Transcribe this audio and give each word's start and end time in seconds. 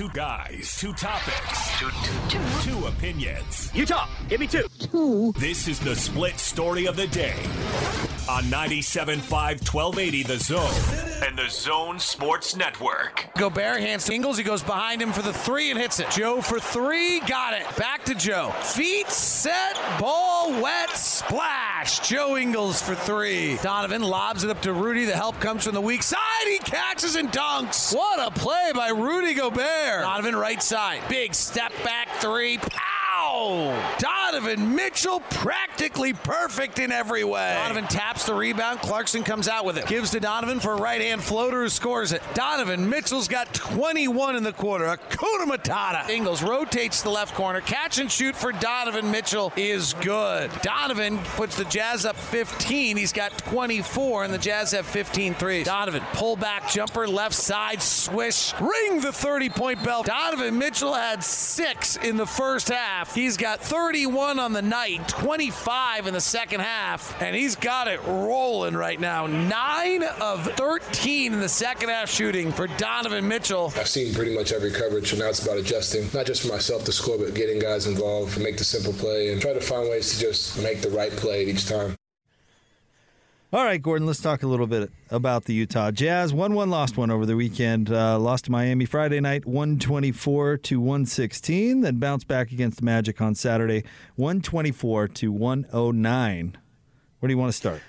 Two 0.00 0.08
guys, 0.14 0.78
two 0.80 0.94
topics, 0.94 1.78
two, 1.78 1.90
two, 1.90 2.38
two. 2.38 2.70
two 2.70 2.86
opinions. 2.86 3.70
Utah, 3.74 4.08
give 4.30 4.40
me 4.40 4.46
two. 4.46 4.64
Two. 4.78 5.34
This 5.36 5.68
is 5.68 5.78
the 5.78 5.94
split 5.94 6.38
story 6.38 6.86
of 6.86 6.96
the 6.96 7.06
day 7.08 7.36
on 8.30 8.44
97.5 8.44 9.28
1280 9.28 10.22
The 10.22 10.38
Zone 10.38 11.26
and 11.26 11.36
the 11.36 11.48
Zone 11.50 11.98
Sports 11.98 12.54
Network. 12.54 13.28
Gobert 13.36 13.80
hands 13.80 14.04
to 14.04 14.14
Ingles. 14.14 14.38
He 14.38 14.44
goes 14.44 14.62
behind 14.62 15.02
him 15.02 15.12
for 15.12 15.22
the 15.22 15.32
three 15.32 15.70
and 15.70 15.78
hits 15.78 15.98
it. 15.98 16.08
Joe 16.10 16.40
for 16.40 16.60
three. 16.60 17.18
Got 17.20 17.54
it. 17.54 17.76
Back 17.76 18.04
to 18.04 18.14
Joe. 18.14 18.50
Feet 18.62 19.08
set. 19.08 19.76
Ball 19.98 20.62
wet. 20.62 20.90
Splash. 20.90 22.08
Joe 22.08 22.36
Ingles 22.36 22.80
for 22.80 22.94
three. 22.94 23.56
Donovan 23.56 24.02
lobs 24.02 24.44
it 24.44 24.50
up 24.50 24.62
to 24.62 24.72
Rudy. 24.72 25.06
The 25.06 25.16
help 25.16 25.40
comes 25.40 25.64
from 25.64 25.74
the 25.74 25.80
weak 25.80 26.04
side. 26.04 26.46
He 26.46 26.58
catches 26.58 27.16
and 27.16 27.32
dunks. 27.32 27.92
What 27.92 28.20
a 28.24 28.30
play 28.30 28.70
by 28.72 28.90
Rudy 28.90 29.34
Gobert. 29.34 30.02
Donovan 30.02 30.36
right 30.36 30.62
side. 30.62 31.00
Big 31.08 31.34
step 31.34 31.72
back 31.82 32.08
three. 32.20 32.58
Pow! 32.58 33.96
Donovan 33.98 34.19
Mitchell 34.30 35.20
practically 35.30 36.12
perfect 36.12 36.78
in 36.78 36.92
every 36.92 37.24
way. 37.24 37.52
Donovan 37.54 37.88
taps 37.88 38.26
the 38.26 38.34
rebound. 38.34 38.78
Clarkson 38.78 39.24
comes 39.24 39.48
out 39.48 39.64
with 39.64 39.76
it. 39.76 39.86
Gives 39.88 40.10
to 40.12 40.20
Donovan 40.20 40.60
for 40.60 40.72
a 40.72 40.76
right 40.76 41.00
hand 41.00 41.20
floater 41.20 41.62
who 41.62 41.68
scores 41.68 42.12
it. 42.12 42.22
Donovan 42.32 42.88
Mitchell's 42.88 43.26
got 43.26 43.52
21 43.52 44.36
in 44.36 44.44
the 44.44 44.52
quarter. 44.52 44.84
Hakuna 44.84 45.46
Matata. 45.46 46.08
Ingles 46.08 46.44
rotates 46.44 47.02
the 47.02 47.10
left 47.10 47.34
corner. 47.34 47.60
Catch 47.60 47.98
and 47.98 48.10
shoot 48.10 48.36
for 48.36 48.52
Donovan 48.52 49.10
Mitchell 49.10 49.52
is 49.56 49.94
good. 49.94 50.50
Donovan 50.62 51.18
puts 51.18 51.56
the 51.56 51.64
Jazz 51.64 52.06
up 52.06 52.16
15. 52.16 52.96
He's 52.96 53.12
got 53.12 53.36
24, 53.38 54.24
and 54.24 54.32
the 54.32 54.38
Jazz 54.38 54.70
have 54.70 54.86
15 54.86 55.34
threes. 55.34 55.66
Donovan, 55.66 56.02
pull 56.12 56.36
back 56.36 56.70
jumper, 56.70 57.08
left 57.08 57.34
side, 57.34 57.82
swish, 57.82 58.54
ring 58.60 59.00
the 59.00 59.12
30 59.12 59.50
point 59.50 59.82
bell. 59.82 60.04
Donovan 60.04 60.56
Mitchell 60.56 60.94
had 60.94 61.24
six 61.24 61.96
in 61.96 62.16
the 62.16 62.26
first 62.26 62.68
half. 62.68 63.12
He's 63.12 63.36
got 63.36 63.60
31 63.60 64.19
on 64.20 64.52
the 64.52 64.62
night, 64.62 65.08
25 65.08 66.06
in 66.06 66.14
the 66.14 66.20
second 66.20 66.60
half, 66.60 67.20
and 67.22 67.34
he's 67.34 67.56
got 67.56 67.88
it 67.88 68.00
rolling 68.04 68.74
right 68.74 69.00
now. 69.00 69.26
Nine 69.26 70.02
of 70.20 70.44
13 70.54 71.32
in 71.32 71.40
the 71.40 71.48
second 71.48 71.88
half 71.88 72.10
shooting 72.10 72.52
for 72.52 72.66
Donovan 72.66 73.26
Mitchell. 73.26 73.72
I've 73.76 73.88
seen 73.88 74.14
pretty 74.14 74.34
much 74.34 74.52
every 74.52 74.70
coverage, 74.70 75.10
so 75.10 75.16
now 75.16 75.28
it's 75.28 75.42
about 75.42 75.58
adjusting, 75.58 76.08
not 76.12 76.26
just 76.26 76.42
for 76.42 76.48
myself 76.48 76.84
to 76.84 76.92
score, 76.92 77.18
but 77.18 77.34
getting 77.34 77.58
guys 77.58 77.86
involved, 77.86 78.40
make 78.40 78.58
the 78.58 78.64
simple 78.64 78.92
play, 78.92 79.32
and 79.32 79.40
try 79.40 79.52
to 79.52 79.60
find 79.60 79.88
ways 79.88 80.12
to 80.14 80.20
just 80.20 80.62
make 80.62 80.82
the 80.82 80.90
right 80.90 81.12
play 81.12 81.46
each 81.46 81.66
time. 81.66 81.96
All 83.52 83.64
right, 83.64 83.82
Gordon, 83.82 84.06
let's 84.06 84.20
talk 84.20 84.44
a 84.44 84.46
little 84.46 84.68
bit 84.68 84.92
about 85.10 85.46
the 85.46 85.54
Utah 85.54 85.90
Jazz. 85.90 86.32
1 86.32 86.54
1 86.54 86.70
lost 86.70 86.96
one 86.96 87.10
over 87.10 87.26
the 87.26 87.34
weekend. 87.34 87.90
Uh, 87.90 88.16
lost 88.16 88.44
to 88.44 88.52
Miami 88.52 88.84
Friday 88.84 89.18
night, 89.18 89.44
124 89.44 90.56
to 90.58 90.78
116. 90.78 91.80
Then 91.80 91.96
bounced 91.96 92.28
back 92.28 92.52
against 92.52 92.78
the 92.78 92.84
Magic 92.84 93.20
on 93.20 93.34
Saturday, 93.34 93.82
124 94.14 95.08
to 95.08 95.32
109. 95.32 96.58
Where 97.18 97.26
do 97.26 97.32
you 97.32 97.38
want 97.38 97.50
to 97.50 97.56
start? 97.56 97.82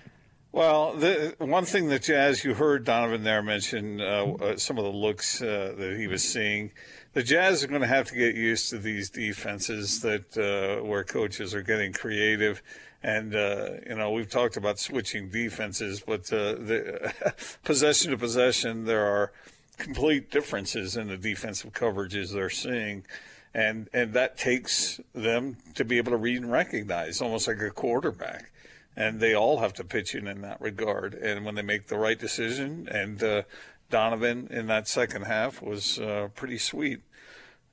Well, 0.51 0.93
the 0.93 1.35
one 1.37 1.65
thing 1.65 1.89
that 1.89 2.01
Jazz, 2.01 2.43
you 2.43 2.55
heard 2.55 2.83
Donovan 2.83 3.23
there 3.23 3.43
mention 3.43 4.01
uh, 4.01 4.25
uh, 4.41 4.57
some 4.57 4.79
of 4.79 4.83
the 4.83 4.91
looks 4.91 5.43
uh, 5.43 5.75
that 5.77 5.95
he 5.95 6.07
was 6.07 6.23
seeing. 6.23 6.71
The 7.13 7.21
Jazz 7.21 7.63
are 7.63 7.67
going 7.67 7.81
to 7.81 7.87
have 7.87 8.07
to 8.07 8.15
get 8.15 8.33
used 8.33 8.71
to 8.71 8.79
these 8.79 9.11
defenses 9.11 10.01
that 10.01 10.35
uh, 10.35 10.83
where 10.83 11.03
coaches 11.03 11.53
are 11.53 11.61
getting 11.61 11.93
creative 11.93 12.63
and, 13.03 13.35
uh, 13.35 13.69
you 13.87 13.95
know, 13.95 14.11
we've 14.11 14.29
talked 14.29 14.57
about 14.57 14.77
switching 14.77 15.29
defenses, 15.29 16.03
but 16.05 16.31
uh, 16.31 16.53
the 16.53 17.13
possession 17.63 18.11
to 18.11 18.17
possession, 18.17 18.85
there 18.85 19.05
are 19.05 19.31
complete 19.77 20.29
differences 20.29 20.95
in 20.95 21.07
the 21.07 21.17
defensive 21.17 21.73
coverages 21.73 22.31
they're 22.31 22.49
seeing. 22.49 23.03
And, 23.53 23.89
and 23.91 24.13
that 24.13 24.37
takes 24.37 25.01
them 25.13 25.57
to 25.73 25.83
be 25.83 25.97
able 25.97 26.11
to 26.11 26.17
read 26.17 26.37
and 26.37 26.51
recognize, 26.51 27.21
almost 27.21 27.47
like 27.47 27.59
a 27.59 27.71
quarterback. 27.71 28.51
And 28.95 29.19
they 29.19 29.33
all 29.33 29.59
have 29.59 29.73
to 29.73 29.83
pitch 29.83 30.13
in 30.13 30.27
in 30.27 30.41
that 30.41 30.61
regard. 30.61 31.15
And 31.15 31.43
when 31.43 31.55
they 31.55 31.61
make 31.63 31.87
the 31.87 31.97
right 31.97 32.19
decision, 32.19 32.87
and 32.91 33.21
uh, 33.23 33.41
Donovan 33.89 34.47
in 34.51 34.67
that 34.67 34.87
second 34.87 35.23
half 35.23 35.61
was 35.61 35.97
uh, 35.97 36.29
pretty 36.35 36.59
sweet. 36.59 37.01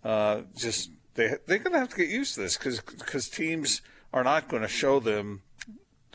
Uh, 0.03 0.43
just 0.57 0.91
they 1.15 1.35
they're 1.47 1.59
to 1.59 1.79
have 1.79 1.91
to 1.91 1.97
get 1.97 2.09
used 2.09 2.35
to 2.35 2.41
this 2.41 2.57
because 2.57 2.81
because 2.81 3.29
teams– 3.29 3.83
are 4.13 4.25
not 4.25 4.49
going 4.49 4.63
to 4.63 4.69
show 4.69 5.01
them 5.01 5.43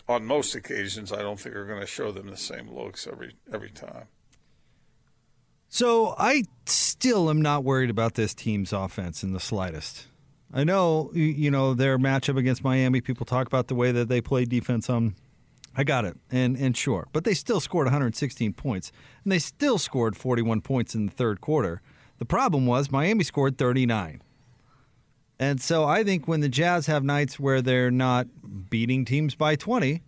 on 0.08 0.26
most 0.26 0.56
occasions. 0.56 1.12
I 1.12 1.22
don't 1.22 1.40
think 1.40 1.56
are 1.56 1.66
going 1.66 1.82
to 1.82 1.88
show 1.88 2.12
them 2.12 2.30
the 2.30 2.38
same 2.38 2.74
looks 2.74 3.08
every 3.08 3.36
every 3.54 3.70
time. 3.70 4.08
So 5.70 6.14
I 6.18 6.44
still 6.66 7.30
am 7.30 7.42
not 7.42 7.64
worried 7.64 7.90
about 7.90 8.14
this 8.14 8.34
team's 8.34 8.74
offense 8.74 9.24
in 9.24 9.34
the 9.34 9.40
slightest. 9.40 10.08
I 10.54 10.64
know 10.64 11.12
you 11.14 11.50
know 11.50 11.74
their 11.74 11.98
matchup 11.98 12.38
against 12.38 12.64
Miami. 12.64 13.02
People 13.02 13.26
talk 13.26 13.48
about 13.48 13.68
the 13.68 13.76
way 13.76 13.92
that 13.92 14.08
they 14.08 14.22
play 14.22 14.46
defense 14.46 14.90
on. 14.90 15.16
I 15.76 15.84
got 15.84 16.06
it, 16.06 16.16
and 16.30 16.56
and 16.56 16.78
sure, 16.78 17.08
but 17.12 17.24
they 17.24 17.34
still 17.34 17.60
scored 17.60 17.88
116 17.88 18.54
points, 18.54 18.92
and 19.24 19.32
they 19.32 19.40
still 19.40 19.80
scored 19.80 20.16
41 20.16 20.62
points 20.62 20.94
in 20.94 21.08
the 21.08 21.12
third 21.12 21.42
quarter. 21.42 21.82
The 22.20 22.26
problem 22.26 22.68
was 22.68 22.92
Miami 22.92 23.24
scored 23.24 23.58
39. 23.58 24.22
And 25.40 25.62
so 25.62 25.86
I 25.86 26.04
think 26.04 26.28
when 26.28 26.42
the 26.42 26.50
Jazz 26.50 26.88
have 26.88 27.04
nights 27.04 27.40
where 27.40 27.62
they're 27.62 27.92
not 27.92 28.28
beating 28.70 29.04
teams 29.06 29.36
by 29.36 29.56
20, 29.56 30.02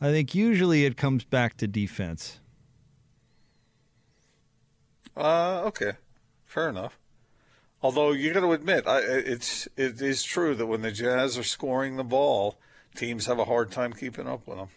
I 0.00 0.10
think 0.10 0.34
usually 0.34 0.84
it 0.84 0.96
comes 0.96 1.24
back 1.24 1.56
to 1.58 1.66
defense. 1.66 2.40
Uh, 5.16 5.62
okay, 5.66 5.92
fair 6.44 6.68
enough. 6.68 6.98
Although 7.82 8.12
you 8.12 8.32
got 8.32 8.40
to 8.40 8.52
admit, 8.52 8.86
I, 8.86 9.00
it's 9.00 9.68
it 9.76 10.00
is 10.00 10.22
true 10.22 10.54
that 10.54 10.66
when 10.66 10.82
the 10.82 10.90
Jazz 10.90 11.36
are 11.38 11.42
scoring 11.42 11.96
the 11.96 12.04
ball, 12.04 12.58
teams 12.96 13.26
have 13.26 13.38
a 13.38 13.44
hard 13.44 13.70
time 13.70 13.92
keeping 13.92 14.26
up 14.26 14.46
with 14.46 14.56
them. 14.56 14.68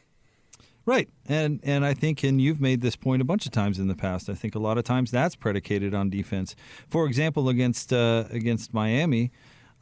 Right, 0.85 1.09
and 1.25 1.59
and 1.63 1.85
I 1.85 1.93
think, 1.93 2.23
and 2.23 2.41
you've 2.41 2.61
made 2.61 2.81
this 2.81 2.95
point 2.95 3.21
a 3.21 3.25
bunch 3.25 3.45
of 3.45 3.51
times 3.51 3.79
in 3.79 3.87
the 3.87 3.95
past. 3.95 4.29
I 4.29 4.33
think 4.33 4.55
a 4.55 4.59
lot 4.59 4.77
of 4.77 4.83
times 4.83 5.11
that's 5.11 5.35
predicated 5.35 5.93
on 5.93 6.09
defense. 6.09 6.55
For 6.89 7.05
example, 7.05 7.49
against 7.49 7.91
uh, 7.91 8.25
against 8.29 8.73
Miami, 8.73 9.31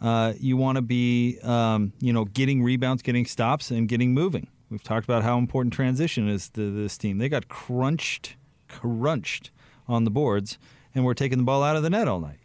uh, 0.01 0.33
you 0.39 0.57
want 0.57 0.77
to 0.77 0.81
be, 0.81 1.39
um, 1.43 1.93
you 1.99 2.13
know, 2.13 2.25
getting 2.25 2.63
rebounds, 2.63 3.01
getting 3.01 3.25
stops, 3.25 3.71
and 3.71 3.87
getting 3.87 4.13
moving. 4.13 4.47
We've 4.69 4.83
talked 4.83 5.05
about 5.05 5.23
how 5.23 5.37
important 5.37 5.73
transition 5.73 6.27
is 6.27 6.49
to 6.49 6.71
this 6.71 6.97
team. 6.97 7.17
They 7.17 7.29
got 7.29 7.47
crunched, 7.47 8.35
crunched 8.67 9.51
on 9.87 10.03
the 10.03 10.11
boards, 10.11 10.57
and 10.93 11.05
we're 11.05 11.13
taking 11.13 11.37
the 11.37 11.43
ball 11.43 11.63
out 11.63 11.75
of 11.75 11.83
the 11.83 11.89
net 11.89 12.07
all 12.07 12.19
night. 12.19 12.39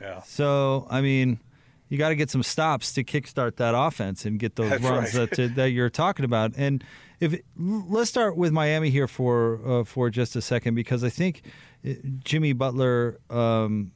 Yeah. 0.00 0.22
So, 0.22 0.86
I 0.90 1.00
mean, 1.00 1.40
you 1.88 1.96
got 1.96 2.10
to 2.10 2.16
get 2.16 2.30
some 2.30 2.42
stops 2.42 2.92
to 2.94 3.04
kickstart 3.04 3.56
that 3.56 3.74
offense 3.76 4.24
and 4.24 4.38
get 4.38 4.56
those 4.56 4.70
That's 4.70 4.82
runs 4.82 5.14
right. 5.14 5.30
that 5.30 5.54
that 5.54 5.70
you're 5.70 5.90
talking 5.90 6.24
about. 6.24 6.52
And 6.56 6.84
if 7.20 7.32
it, 7.34 7.44
let's 7.56 8.10
start 8.10 8.36
with 8.36 8.52
Miami 8.52 8.90
here 8.90 9.08
for 9.08 9.60
uh, 9.66 9.84
for 9.84 10.10
just 10.10 10.36
a 10.36 10.42
second 10.42 10.74
because 10.74 11.02
I 11.02 11.08
think 11.08 11.42
uh, 11.86 11.92
Jimmy 12.24 12.52
Butler. 12.52 13.18
Um, 13.30 13.92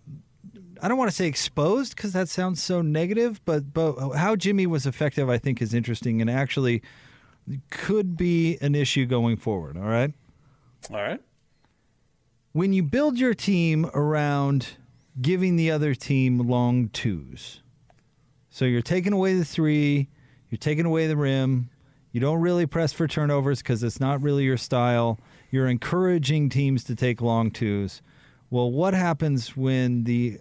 I 0.82 0.88
don't 0.88 0.98
want 0.98 1.10
to 1.10 1.16
say 1.16 1.26
exposed 1.26 1.94
because 1.94 2.12
that 2.12 2.28
sounds 2.28 2.60
so 2.60 2.82
negative, 2.82 3.40
but 3.44 3.72
but 3.72 4.16
how 4.16 4.34
Jimmy 4.34 4.66
was 4.66 4.84
effective, 4.84 5.30
I 5.30 5.38
think, 5.38 5.62
is 5.62 5.72
interesting 5.72 6.20
and 6.20 6.28
actually 6.28 6.82
could 7.70 8.16
be 8.16 8.58
an 8.60 8.74
issue 8.74 9.06
going 9.06 9.36
forward. 9.36 9.76
All 9.76 9.84
right. 9.84 10.12
All 10.90 10.96
right. 10.96 11.20
When 12.52 12.72
you 12.72 12.82
build 12.82 13.16
your 13.16 13.32
team 13.32 13.88
around 13.94 14.70
giving 15.20 15.54
the 15.54 15.70
other 15.70 15.94
team 15.94 16.38
long 16.38 16.88
twos, 16.88 17.60
so 18.50 18.64
you're 18.64 18.82
taking 18.82 19.12
away 19.12 19.34
the 19.34 19.44
three, 19.44 20.08
you're 20.50 20.58
taking 20.58 20.84
away 20.84 21.06
the 21.06 21.16
rim, 21.16 21.70
you 22.10 22.20
don't 22.20 22.40
really 22.40 22.66
press 22.66 22.92
for 22.92 23.06
turnovers 23.06 23.62
because 23.62 23.82
it's 23.82 24.00
not 24.00 24.20
really 24.20 24.44
your 24.44 24.58
style. 24.58 25.18
You're 25.50 25.68
encouraging 25.68 26.50
teams 26.50 26.84
to 26.84 26.96
take 26.96 27.22
long 27.22 27.50
twos. 27.50 28.02
Well, 28.50 28.70
what 28.70 28.92
happens 28.92 29.56
when 29.56 30.04
the 30.04 30.38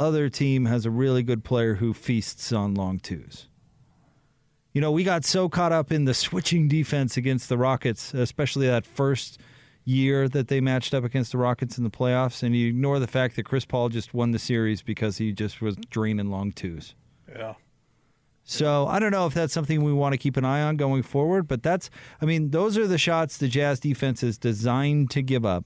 other 0.00 0.28
team 0.28 0.64
has 0.64 0.86
a 0.86 0.90
really 0.90 1.22
good 1.22 1.44
player 1.44 1.74
who 1.74 1.92
feasts 1.92 2.52
on 2.52 2.74
long 2.74 2.98
twos. 2.98 3.46
You 4.72 4.80
know, 4.80 4.90
we 4.90 5.04
got 5.04 5.24
so 5.24 5.48
caught 5.48 5.72
up 5.72 5.92
in 5.92 6.04
the 6.04 6.14
switching 6.14 6.68
defense 6.68 7.16
against 7.16 7.48
the 7.48 7.58
Rockets, 7.58 8.14
especially 8.14 8.66
that 8.66 8.86
first 8.86 9.38
year 9.84 10.28
that 10.28 10.48
they 10.48 10.60
matched 10.60 10.94
up 10.94 11.04
against 11.04 11.32
the 11.32 11.38
Rockets 11.38 11.76
in 11.76 11.84
the 11.84 11.90
playoffs, 11.90 12.42
and 12.42 12.54
you 12.56 12.68
ignore 12.68 12.98
the 12.98 13.06
fact 13.06 13.36
that 13.36 13.44
Chris 13.44 13.64
Paul 13.64 13.88
just 13.88 14.14
won 14.14 14.30
the 14.30 14.38
series 14.38 14.80
because 14.82 15.18
he 15.18 15.32
just 15.32 15.60
was 15.60 15.76
draining 15.90 16.30
long 16.30 16.52
twos. 16.52 16.94
Yeah. 17.28 17.54
So 18.44 18.86
I 18.86 18.98
don't 18.98 19.10
know 19.10 19.26
if 19.26 19.34
that's 19.34 19.52
something 19.52 19.82
we 19.82 19.92
want 19.92 20.12
to 20.12 20.18
keep 20.18 20.36
an 20.36 20.44
eye 20.44 20.62
on 20.62 20.76
going 20.76 21.02
forward, 21.02 21.46
but 21.46 21.62
that's, 21.62 21.90
I 22.20 22.24
mean, 22.24 22.50
those 22.50 22.78
are 22.78 22.86
the 22.86 22.98
shots 22.98 23.36
the 23.36 23.48
Jazz 23.48 23.80
defense 23.80 24.22
is 24.22 24.38
designed 24.38 25.10
to 25.10 25.22
give 25.22 25.44
up 25.44 25.64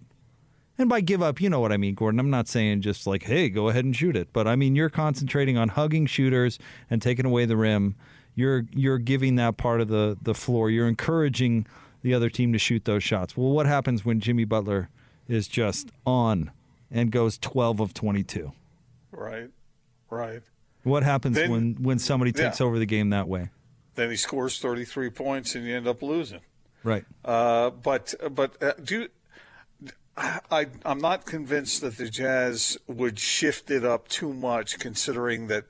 and 0.79 0.88
by 0.88 1.00
give 1.00 1.23
up, 1.23 1.41
you 1.41 1.49
know 1.50 1.61
what 1.61 1.73
I 1.73 1.76
mean, 1.76 1.94
Gordon. 1.94 2.19
I'm 2.21 2.31
not 2.31 2.49
saying 2.49 2.81
just 2.82 3.06
like, 3.06 3.25
hey, 3.25 3.49
go 3.49 3.69
ahead 3.69 3.85
and 3.85 3.94
shoot 3.94 4.17
it. 4.17 4.29
But 4.32 4.47
I 4.49 4.56
mean, 4.56 4.75
you're 4.75 4.91
concentrating 4.91 5.56
on 5.56 5.69
hugging 5.71 6.06
shooters 6.06 6.59
and 6.91 7.00
taking 7.00 7.26
away 7.26 7.44
the 7.44 7.56
rim. 7.56 7.94
You're 8.35 8.65
you're 8.73 8.99
giving 8.99 9.37
that 9.37 9.56
part 9.56 9.81
of 9.81 9.88
the, 9.88 10.17
the 10.21 10.35
floor. 10.35 10.69
You're 10.71 10.88
encouraging 10.88 11.67
the 12.03 12.12
other 12.15 12.29
team 12.29 12.53
to 12.53 12.59
shoot 12.59 12.85
those 12.85 13.05
shots. 13.05 13.37
Well, 13.37 13.50
what 13.50 13.67
happens 13.67 14.05
when 14.05 14.21
Jimmy 14.21 14.44
Butler 14.44 14.88
is 15.29 15.47
just 15.49 15.91
on 16.05 16.50
and 16.91 17.11
goes 17.11 17.38
12 17.38 17.81
of 17.81 17.94
22? 17.94 18.53
right, 19.12 19.50
right. 20.11 20.43
What 20.82 21.03
happens 21.03 21.37
Then- 21.37 21.50
when 21.50 21.75
when 21.82 21.99
somebody 21.99 22.32
takes 22.32 22.61
Yeah. 22.61 22.67
over 22.67 22.79
the 22.79 22.87
game 22.87 23.11
that 23.11 23.26
way? 23.29 23.49
Then 23.94 24.11
he 24.11 24.17
scores 24.17 24.59
33 24.59 25.09
points 25.11 25.55
and 25.55 25.65
you 25.65 25.75
end 25.76 25.87
up 25.87 26.03
losing. 26.03 26.41
Right. 26.82 27.05
Uh, 27.25 27.71
but 27.71 28.12
but 28.32 28.61
uh, 28.62 28.73
do 28.82 29.09
I 30.16 30.66
I'm 30.84 30.99
not 30.99 31.26
convinced 31.26 31.81
that 31.81 31.96
the 31.96 32.08
Jazz 32.08 32.78
would 32.87 33.19
shift 33.19 33.70
it 33.70 33.84
up 33.84 34.08
too 34.08 34.32
much, 34.32 34.78
considering 34.78 35.49
that 35.49 35.64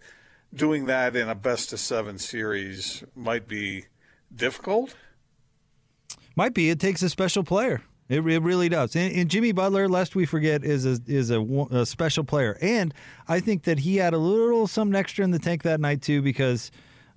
doing 0.53 0.87
that 0.87 1.17
in 1.17 1.29
a 1.29 1.35
best 1.35 1.73
of 1.73 1.81
seven 1.81 2.19
series 2.19 3.03
might 3.15 3.49
be 3.49 3.87
difficult. 4.35 4.95
Might 6.37 6.53
be. 6.53 6.69
It 6.69 6.81
takes 6.81 7.03
a 7.03 7.09
special 7.09 7.45
player. 7.45 7.83
It, 8.09 8.27
it 8.27 8.43
really 8.43 8.69
does. 8.69 8.95
And, 8.97 9.15
and 9.15 9.31
Jimmy 9.31 9.53
Butler, 9.53 9.89
lest 9.89 10.15
we 10.15 10.27
forget, 10.27 10.63
is 10.63 10.85
a 10.85 11.01
is 11.07 11.31
a, 11.31 11.41
a 11.71 11.87
special 11.87 12.25
player. 12.25 12.59
And 12.61 12.93
I 13.27 13.41
think 13.41 13.63
that 13.63 13.79
he 13.79 13.97
had 13.97 14.13
a 14.13 14.19
little 14.19 14.67
something 14.67 14.95
extra 14.95 15.25
in 15.25 15.31
the 15.31 15.39
tank 15.39 15.63
that 15.63 15.81
night 15.81 16.03
too, 16.03 16.21
because 16.21 16.71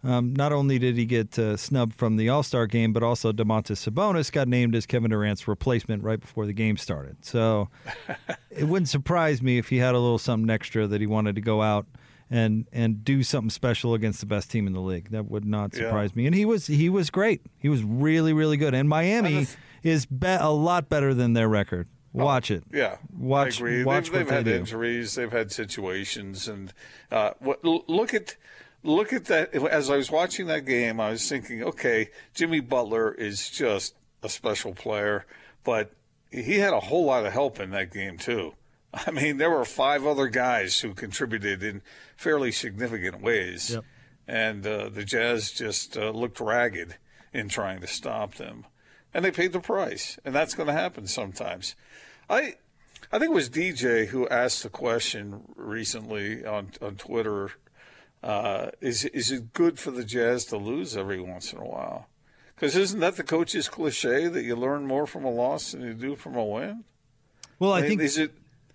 um, 0.03 0.33
not 0.35 0.51
only 0.53 0.77
did 0.79 0.95
he 0.97 1.05
get 1.05 1.37
uh, 1.39 1.57
snubbed 1.57 1.93
from 1.93 2.15
the 2.17 2.29
All 2.29 2.43
Star 2.43 2.67
game, 2.67 2.93
but 2.93 3.03
also 3.03 3.31
Domantas 3.31 3.89
Sabonis 3.89 4.31
got 4.31 4.47
named 4.47 4.75
as 4.75 4.85
Kevin 4.85 5.09
Durant's 5.11 5.47
replacement 5.47 6.03
right 6.03 6.19
before 6.19 6.45
the 6.45 6.53
game 6.53 6.77
started. 6.77 7.17
So 7.25 7.69
it 8.49 8.65
wouldn't 8.65 8.89
surprise 8.89 9.41
me 9.41 9.57
if 9.57 9.69
he 9.69 9.77
had 9.77 9.95
a 9.95 9.99
little 9.99 10.19
something 10.19 10.49
extra 10.49 10.87
that 10.87 11.01
he 11.01 11.07
wanted 11.07 11.35
to 11.35 11.41
go 11.41 11.61
out 11.61 11.85
and 12.29 12.67
and 12.73 13.03
do 13.05 13.23
something 13.23 13.49
special 13.49 13.93
against 13.93 14.19
the 14.19 14.25
best 14.25 14.51
team 14.51 14.67
in 14.67 14.73
the 14.73 14.81
league. 14.81 15.09
That 15.11 15.25
would 15.29 15.45
not 15.45 15.73
Yeah. 15.73 15.83
surprise 15.83 16.15
me. 16.15 16.25
And 16.25 16.35
he 16.35 16.45
was 16.45 16.67
he 16.67 16.89
was 16.89 17.09
great. 17.09 17.41
He 17.57 17.69
was 17.69 17.83
really 17.83 18.33
really 18.33 18.57
good. 18.57 18.73
And 18.73 18.87
Miami 18.89 19.47
is 19.83 20.05
be- 20.05 20.27
a 20.27 20.49
lot 20.51 20.89
better 20.89 21.13
than 21.13 21.33
their 21.33 21.47
record. 21.49 21.87
Watch 22.13 22.49
it. 22.49 22.63
Yeah, 22.73 22.97
Watch- 23.15 23.61
I 23.61 23.65
agree. 23.65 23.83
watch 23.83 24.05
they've 24.05 24.13
what 24.13 24.17
they've 24.19 24.27
they 24.27 24.35
had 24.35 24.45
do. 24.45 24.53
injuries, 24.55 25.13
they've 25.15 25.31
had 25.31 25.51
situations, 25.51 26.47
and 26.47 26.73
uh, 27.11 27.31
what, 27.39 27.63
look 27.63 28.11
at 28.13 28.35
look 28.87 29.13
at 29.13 29.25
that. 29.25 29.53
As 29.53 29.89
I 29.89 29.97
was 29.97 30.09
watching 30.09 30.47
that 30.47 30.65
game, 30.65 30.99
I 30.99 31.11
was 31.11 31.27
thinking, 31.27 31.63
okay, 31.63 32.09
Jimmy 32.33 32.59
Butler 32.61 33.13
is 33.13 33.49
just 33.49 33.93
a 34.23 34.29
special 34.29 34.73
player, 34.73 35.25
but 35.63 35.91
he 36.31 36.59
had 36.59 36.73
a 36.73 36.79
whole 36.79 37.05
lot 37.05 37.25
of 37.25 37.33
help 37.33 37.59
in 37.59 37.69
that 37.71 37.91
game 37.93 38.17
too. 38.17 38.53
I 38.93 39.11
mean, 39.11 39.37
there 39.37 39.51
were 39.51 39.65
five 39.65 40.05
other 40.05 40.27
guys 40.27 40.79
who 40.79 40.93
contributed 40.93 41.61
in 41.61 41.81
fairly 42.15 42.51
significant 42.51 43.21
ways, 43.21 43.71
Yep. 43.71 43.83
and 44.27 44.65
uh, 44.65 44.89
the 44.89 45.03
Jazz 45.03 45.51
just 45.51 45.97
uh, 45.97 46.09
looked 46.11 46.39
ragged 46.39 46.95
in 47.33 47.49
trying 47.49 47.81
to 47.81 47.87
stop 47.87 48.35
them, 48.35 48.65
and 49.13 49.23
they 49.23 49.31
paid 49.31 49.51
the 49.53 49.59
price, 49.59 50.17
and 50.25 50.33
that's 50.33 50.55
going 50.55 50.67
to 50.67 50.73
happen 50.73 51.05
sometimes. 51.07 51.75
I 52.29 52.55
I 53.11 53.19
think 53.19 53.31
it 53.31 53.35
was 53.35 53.49
DJ 53.49 54.07
who 54.07 54.27
asked 54.29 54.63
the 54.63 54.69
question 54.69 55.43
recently 55.55 56.45
on 56.45 56.71
on 56.81 56.95
Twitter. 56.95 57.51
Uh, 58.23 58.71
is 58.81 59.05
is 59.05 59.31
it 59.31 59.53
good 59.53 59.79
for 59.79 59.91
the 59.91 60.03
Jazz 60.03 60.45
to 60.45 60.57
lose 60.57 60.97
every 60.97 61.21
once 61.21 61.53
in 61.53 61.59
a 61.59 61.65
while? 61.65 62.07
Because 62.55 62.75
isn't 62.75 62.99
that 62.99 63.15
the 63.15 63.23
coach's 63.23 63.69
cliche 63.69 64.27
that 64.27 64.43
you 64.43 64.55
learn 64.55 64.87
more 64.87 65.05
from 65.05 65.23
a 65.23 65.29
loss 65.29 65.71
than 65.71 65.81
you 65.81 65.93
do 65.93 66.15
from 66.15 66.35
a 66.35 66.43
win? 66.43 66.83
Well, 67.59 67.73
I 67.73 67.81
mean, 67.81 67.89
think 67.89 68.01
is 68.01 68.17
it 68.17 68.31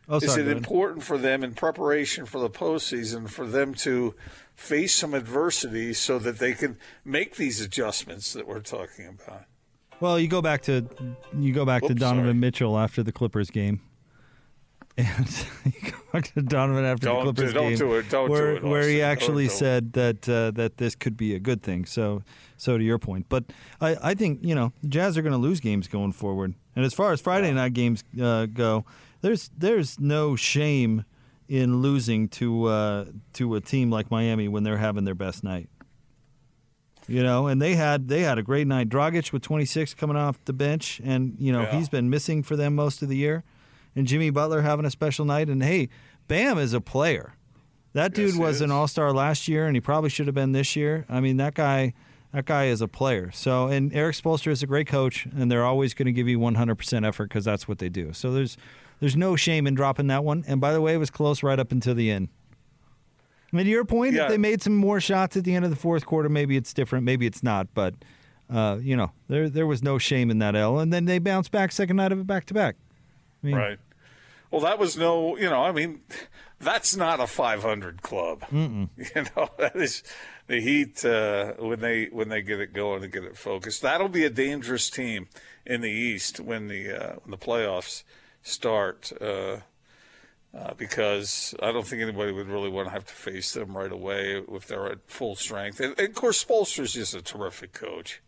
Oh, 0.08 0.16
is 0.16 0.36
it 0.36 0.48
important 0.48 1.04
for 1.04 1.16
them 1.16 1.44
in 1.44 1.54
preparation 1.54 2.26
for 2.26 2.40
the 2.40 2.50
postseason 2.50 3.30
for 3.30 3.46
them 3.46 3.72
to 3.74 4.14
face 4.54 4.94
some 4.94 5.14
adversity 5.14 5.94
so 5.94 6.18
that 6.18 6.38
they 6.38 6.54
can 6.54 6.76
make 7.04 7.36
these 7.36 7.60
adjustments 7.60 8.32
that 8.32 8.46
we're 8.46 8.60
talking 8.60 9.06
about? 9.06 9.44
Well, 10.00 10.18
you 10.18 10.26
go 10.26 10.42
back 10.42 10.62
to 10.62 10.86
you 11.38 11.52
go 11.52 11.64
back 11.64 11.82
to 11.84 11.94
Donovan 11.94 12.24
sorry. 12.24 12.34
Mitchell 12.34 12.78
after 12.78 13.04
the 13.04 13.12
Clippers 13.12 13.50
game, 13.50 13.80
and 14.96 15.46
go 15.84 15.90
back 16.12 16.32
to 16.34 16.42
Donovan 16.42 16.84
after 16.84 17.06
Don't 17.06 17.24
the 17.26 17.32
Clippers 17.32 17.54
don't 17.54 17.68
game, 17.70 17.78
do 17.78 17.94
it. 17.94 18.08
Don't 18.10 18.26
do 18.26 18.32
where 18.32 18.56
it, 18.56 18.62
where 18.62 18.88
he 18.88 19.00
actually 19.02 19.48
said 19.48 19.92
that 19.94 20.28
uh, 20.28 20.50
that 20.52 20.76
this 20.76 20.94
could 20.94 21.16
be 21.16 21.34
a 21.34 21.38
good 21.40 21.62
thing. 21.62 21.84
So, 21.86 22.22
so 22.56 22.76
to 22.78 22.84
your 22.84 22.98
point, 22.98 23.26
but 23.28 23.44
I, 23.80 23.96
I 24.02 24.14
think 24.14 24.40
you 24.42 24.54
know 24.54 24.72
Jazz 24.88 25.16
are 25.16 25.22
going 25.22 25.32
to 25.32 25.38
lose 25.38 25.60
games 25.60 25.88
going 25.88 26.12
forward. 26.12 26.54
And 26.76 26.84
as 26.84 26.94
far 26.94 27.12
as 27.12 27.20
Friday 27.20 27.52
night 27.52 27.74
games 27.74 28.04
uh, 28.20 28.46
go, 28.46 28.84
there's 29.20 29.50
there's 29.56 29.98
no 30.00 30.36
shame 30.36 31.04
in 31.48 31.80
losing 31.82 32.28
to 32.28 32.64
uh, 32.66 33.04
to 33.34 33.54
a 33.54 33.60
team 33.60 33.90
like 33.90 34.10
Miami 34.10 34.48
when 34.48 34.62
they're 34.62 34.78
having 34.78 35.04
their 35.04 35.14
best 35.14 35.42
night. 35.44 35.68
You 37.08 37.22
know, 37.22 37.48
and 37.48 37.60
they 37.60 37.74
had 37.74 38.08
they 38.08 38.20
had 38.22 38.38
a 38.38 38.42
great 38.42 38.66
night. 38.66 38.88
Dragic 38.88 39.32
with 39.32 39.42
26 39.42 39.94
coming 39.94 40.16
off 40.16 40.38
the 40.44 40.52
bench, 40.52 41.00
and 41.04 41.34
you 41.38 41.52
know 41.52 41.62
Yeah. 41.62 41.76
he's 41.76 41.88
been 41.88 42.08
missing 42.08 42.42
for 42.42 42.54
them 42.56 42.74
most 42.76 43.02
of 43.02 43.08
the 43.08 43.16
year. 43.16 43.42
And 43.94 44.06
Jimmy 44.06 44.30
Butler 44.30 44.62
having 44.62 44.84
a 44.86 44.90
special 44.90 45.24
night. 45.24 45.48
And 45.48 45.62
hey, 45.62 45.88
Bam 46.28 46.58
is 46.58 46.72
a 46.72 46.80
player. 46.80 47.34
That 47.92 48.14
dude 48.14 48.30
Yes, 48.30 48.38
was 48.38 48.60
an. 48.62 48.70
All 48.70 48.88
Star 48.88 49.12
last 49.12 49.48
year, 49.48 49.66
and 49.66 49.76
he 49.76 49.80
probably 49.80 50.08
should 50.08 50.26
have 50.26 50.34
been 50.34 50.52
this 50.52 50.74
year. 50.76 51.04
I 51.10 51.20
mean, 51.20 51.36
that 51.36 51.52
guy, 51.54 51.92
that 52.32 52.46
guy 52.46 52.66
is 52.66 52.80
a 52.80 52.88
player. 52.88 53.30
So, 53.32 53.66
and 53.66 53.92
Erik 53.94 54.16
Spoelstra 54.16 54.50
is 54.50 54.62
a 54.62 54.66
great 54.66 54.86
coach, 54.86 55.26
and 55.36 55.50
they're 55.52 55.64
always 55.66 55.92
going 55.92 56.06
to 56.06 56.12
give 56.12 56.26
you 56.26 56.38
100% 56.38 57.06
effort 57.06 57.28
because 57.28 57.44
that's 57.44 57.68
what 57.68 57.78
they 57.78 57.90
do. 57.90 58.14
So 58.14 58.32
there's 58.32 58.56
there's 59.00 59.14
no 59.16 59.36
shame 59.36 59.66
in 59.66 59.74
dropping 59.74 60.06
that 60.06 60.24
one. 60.24 60.42
And 60.46 60.58
by 60.60 60.72
the 60.72 60.80
way, 60.80 60.94
it 60.94 60.98
was 60.98 61.10
close 61.10 61.42
right 61.42 61.58
up 61.58 61.70
until 61.72 61.94
the 61.94 62.10
end. 62.10 62.28
I 63.52 63.56
mean, 63.56 63.66
to 63.66 63.70
your 63.70 63.84
point, 63.84 64.14
Yeah. 64.14 64.22
if 64.24 64.28
they 64.30 64.38
made 64.38 64.62
some 64.62 64.74
more 64.76 64.98
shots 65.00 65.36
at 65.36 65.44
the 65.44 65.54
end 65.54 65.64
of 65.66 65.70
the 65.70 65.76
fourth 65.76 66.06
quarter, 66.06 66.30
maybe 66.30 66.56
it's 66.56 66.72
different, 66.72 67.04
maybe 67.04 67.26
it's 67.26 67.42
not. 67.42 67.66
But 67.74 67.94
uh, 68.48 68.78
you 68.80 68.96
know, 68.96 69.12
there 69.28 69.50
there 69.50 69.66
was 69.66 69.82
no 69.82 69.98
shame 69.98 70.30
in 70.30 70.38
that 70.38 70.56
L, 70.56 70.78
and 70.78 70.90
then 70.92 71.04
they 71.04 71.18
bounced 71.18 71.50
back 71.50 71.72
second 71.72 71.96
night 71.96 72.12
of 72.12 72.20
it 72.20 72.26
back 72.26 72.46
to 72.46 72.54
back. 72.54 72.76
I 73.42 73.46
mean, 73.46 73.54
Right. 73.56 73.78
Well, 74.50 74.60
that 74.60 74.78
was 74.78 74.98
no, 74.98 75.36
you 75.36 75.48
know, 75.48 75.62
I 75.62 75.72
mean, 75.72 76.02
that's 76.60 76.94
not 76.94 77.20
a 77.20 77.26
500 77.26 78.02
club. 78.02 78.44
You 78.52 79.24
know, 79.36 79.48
that 79.58 79.74
is 79.74 80.02
the 80.46 80.60
Heat 80.60 81.04
uh, 81.04 81.54
when 81.58 81.80
they 81.80 82.06
when 82.06 82.28
they 82.28 82.42
get 82.42 82.60
it 82.60 82.72
going 82.72 83.02
and 83.02 83.12
get 83.12 83.24
it 83.24 83.36
focused. 83.36 83.82
That'll 83.82 84.08
be 84.08 84.24
a 84.24 84.30
dangerous 84.30 84.90
team 84.90 85.28
in 85.64 85.80
the 85.80 85.90
East 85.90 86.38
when 86.38 86.68
the 86.68 86.90
uh, 86.90 87.16
when 87.22 87.30
the 87.30 87.38
playoffs 87.38 88.02
start. 88.42 89.12
Uh, 89.20 89.58
uh, 90.54 90.74
because 90.74 91.54
I 91.62 91.72
don't 91.72 91.86
think 91.86 92.02
anybody 92.02 92.30
would 92.30 92.48
really 92.48 92.68
want 92.68 92.86
to 92.88 92.92
have 92.92 93.06
to 93.06 93.14
face 93.14 93.52
them 93.52 93.74
right 93.74 93.90
away 93.90 94.42
if 94.52 94.66
they're 94.66 94.92
at 94.92 94.98
full 95.06 95.34
strength. 95.34 95.80
And, 95.80 95.98
and 95.98 96.08
of 96.10 96.14
course, 96.14 96.44
Spoelstra's 96.44 96.92
just 96.92 97.14
a 97.14 97.22
terrific 97.22 97.72
coach. 97.72 98.20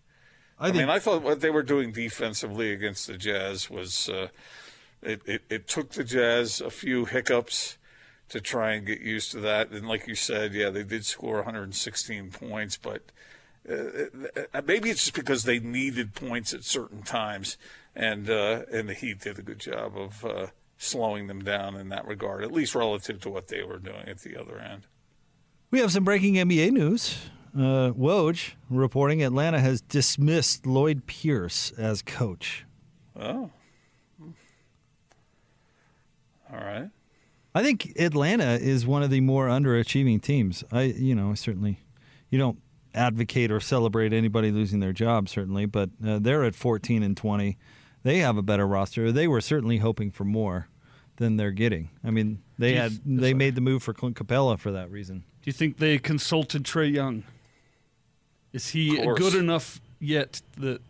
I 0.59 0.69
I, 0.69 0.71
think 0.71 0.79
mean, 0.79 0.89
I 0.89 1.01
thought 1.01 1.21
what 1.21 1.43
they 1.43 1.51
were 1.51 1.63
doing 1.63 1.93
defensively 1.93 2.73
against 2.73 3.09
the 3.09 3.19
Jazz 3.19 3.69
was 3.69 4.09
uh, 4.09 4.29
it, 5.05 5.23
it, 5.27 5.43
it 5.49 5.69
took 5.69 5.91
the 5.91 6.05
Jazz 6.05 6.61
a 6.61 6.71
few 6.71 7.05
hiccups 7.05 7.79
to 8.29 8.41
try 8.41 8.73
and 8.73 8.87
get 8.87 9.01
used 9.01 9.31
to 9.33 9.41
that. 9.41 9.71
And 9.71 9.87
like 9.87 10.07
you 10.07 10.15
said, 10.15 10.55
yeah, 10.55 10.71
they 10.71 10.83
did 10.83 11.05
score 11.05 11.37
116 11.37 12.31
points, 12.31 12.77
but 12.77 13.03
uh, 13.69 14.07
uh, 14.53 14.63
maybe 14.67 14.91
it's 14.91 15.05
just 15.05 15.15
because 15.15 15.45
they 15.45 15.59
needed 15.59 16.15
points 16.15 16.53
at 16.53 16.65
certain 16.65 17.03
times, 17.03 17.57
and 17.97 18.29
uh, 18.29 18.63
and 18.71 18.89
the 18.89 18.95
Heat 18.95 19.21
did 19.21 19.39
a 19.39 19.43
good 19.43 19.59
job 19.59 19.97
of 19.97 20.25
uh, 20.25 20.47
slowing 20.77 21.29
them 21.29 21.43
down 21.43 21.77
in 21.77 21.89
that 21.89 22.07
regard, 22.07 22.45
at 22.45 22.53
least 22.53 22.75
relative 22.75 23.21
to 23.23 23.31
what 23.31 23.49
they 23.49 23.63
were 23.63 23.79
doing 23.79 24.07
at 24.07 24.19
the 24.21 24.39
other 24.39 24.59
end. 24.59 24.87
We 25.71 25.81
have 25.81 25.93
some 25.93 26.05
breaking 26.05 26.35
NBA 26.35 26.73
news. 26.73 27.19
Uh, 27.57 27.93
Woj 27.93 28.53
reporting 28.69 29.23
Atlanta 29.23 29.61
has 29.61 29.81
dismissed 29.81 30.67
Lloyd 30.67 31.07
Pierce 31.07 31.73
as 31.79 32.03
coach. 32.03 32.67
Oh, 33.17 33.51
all 36.53 36.59
right. 36.59 36.89
I 37.55 37.63
think 37.63 37.93
Atlanta 37.99 38.55
is 38.55 38.85
one 38.87 39.03
of 39.03 39.11
the 39.11 39.21
more 39.21 39.47
underachieving 39.49 40.21
teams. 40.21 40.65
I, 40.73 40.83
you 40.83 41.15
know, 41.15 41.35
certainly, 41.35 41.79
you 42.29 42.39
don't 42.39 42.59
advocate 42.95 43.51
or 43.53 43.61
celebrate 43.61 44.13
anybody 44.13 44.51
losing 44.51 44.81
their 44.81 44.93
job, 44.93 45.29
certainly, 45.29 45.67
but 45.67 45.91
uh, 46.05 46.19
they're 46.19 46.45
at 46.45 46.55
14 46.55 47.03
and 47.03 47.17
20. 47.17 47.57
They 48.03 48.19
have 48.19 48.37
a 48.37 48.43
better 48.43 48.67
roster. 48.67 49.13
They 49.13 49.29
were 49.29 49.41
certainly 49.41 49.79
hoping 49.79 50.11
for 50.11 50.25
more 50.25 50.69
than 51.17 51.37
they're 51.37 51.53
getting. 51.53 51.91
I 52.03 52.11
mean, 52.11 52.43
they 52.59 52.73
Do 52.73 52.79
had 52.79 52.93
they 53.07 53.21
sorry. 53.31 53.35
made 53.35 53.55
the 53.55 53.61
move 53.61 53.83
for 53.83 53.95
Clint 53.95 54.17
Capela 54.17 54.59
for 54.59 54.73
that 54.73 54.91
reason. 54.91 55.19
Do 55.43 55.49
you 55.49 55.53
think 55.53 55.79
they 55.79 55.99
consulted 55.99 56.65
Trae 56.65 56.93
Young? 56.93 57.23
Is 58.53 58.69
he 58.69 58.97
good 59.17 59.35
enough 59.35 59.81
yet 60.01 60.41
that 60.59 60.81